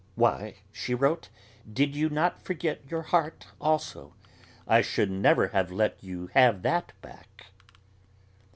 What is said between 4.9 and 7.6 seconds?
never have let you have that back."